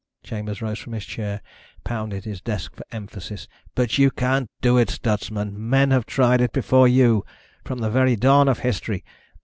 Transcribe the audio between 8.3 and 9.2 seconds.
of history.